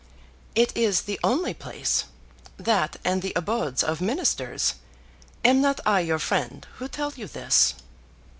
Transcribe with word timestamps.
It 0.55 0.75
is 0.75 1.01
the 1.01 1.19
only 1.23 1.53
place; 1.53 2.05
that 2.57 2.95
and 3.05 3.21
the 3.21 3.33
abodes 3.35 3.83
of 3.83 4.01
Ministers. 4.01 4.73
Am 5.45 5.61
not 5.61 5.79
I 5.85 5.99
your 5.99 6.17
friend 6.17 6.65
who 6.79 6.87
tell 6.87 7.13
you 7.15 7.27
this?" 7.27 7.75